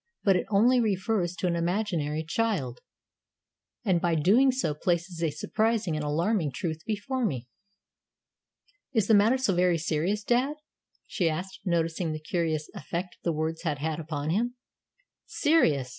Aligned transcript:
"But 0.23 0.35
it 0.35 0.47
only 0.49 0.79
refers 0.79 1.35
to 1.35 1.45
an 1.45 1.55
imaginary 1.55 2.23
child, 2.23 2.79
and, 3.85 4.01
by 4.01 4.15
so 4.15 4.19
doing, 4.21 4.51
places 4.81 5.21
a 5.21 5.29
surprising 5.29 5.95
and 5.95 6.03
alarming 6.03 6.53
truth 6.53 6.79
before 6.87 7.23
me." 7.23 7.47
"Is 8.93 9.05
the 9.05 9.13
matter 9.13 9.37
so 9.37 9.53
very 9.53 9.77
serious, 9.77 10.23
dad?" 10.23 10.55
she 11.05 11.29
asked, 11.29 11.59
noticing 11.65 12.13
the 12.13 12.19
curious 12.19 12.67
effect 12.73 13.17
the 13.21 13.31
words 13.31 13.61
had 13.61 13.77
had 13.77 13.99
upon 13.99 14.31
him. 14.31 14.55
"Serious!" 15.27 15.89